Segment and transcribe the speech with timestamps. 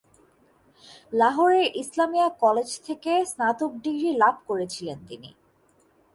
[1.13, 5.29] লাহোরের ইসলামিয়া কলেজ থেকে স্নাতক ডিগ্রী লাভ করেছিলেন তিনি।